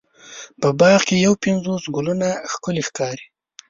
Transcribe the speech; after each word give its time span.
په 0.61 0.69
باغ 0.79 0.99
کې 1.07 1.15
یو 1.25 1.33
پنځوس 1.43 1.83
ګلونه 1.95 2.27
ښکلې 2.51 2.83
ښکاري. 2.87 3.25